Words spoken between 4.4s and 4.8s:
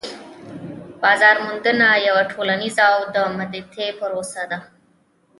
ده